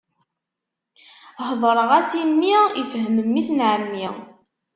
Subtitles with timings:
[1.47, 4.07] Hedṛeɣ-as i mmi, ifhem mmi-s n ɛemmi.